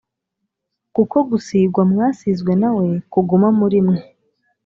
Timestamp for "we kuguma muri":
2.77-3.79